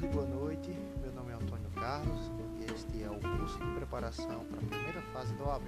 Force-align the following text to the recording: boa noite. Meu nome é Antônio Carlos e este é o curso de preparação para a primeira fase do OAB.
boa 0.00 0.24
noite. 0.26 0.70
Meu 1.02 1.12
nome 1.12 1.32
é 1.32 1.34
Antônio 1.34 1.70
Carlos 1.74 2.30
e 2.58 2.72
este 2.72 3.02
é 3.02 3.10
o 3.10 3.20
curso 3.20 3.58
de 3.58 3.74
preparação 3.74 4.42
para 4.46 4.58
a 4.58 4.62
primeira 4.62 5.02
fase 5.12 5.34
do 5.34 5.44
OAB. 5.44 5.64